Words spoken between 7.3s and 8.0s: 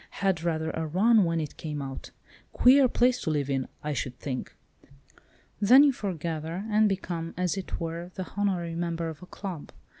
as it